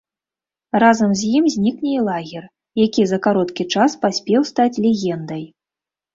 Разам 0.83 1.11
з 1.19 1.29
ім 1.39 1.43
знікне 1.55 1.91
і 1.97 2.05
лагер, 2.07 2.47
які 2.83 3.01
за 3.13 3.21
кароткі 3.27 3.69
час 3.77 3.91
паспеў 4.09 4.41
стаць 4.53 4.73
легендай. 4.89 5.47